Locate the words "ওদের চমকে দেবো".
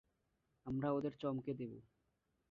0.91-1.77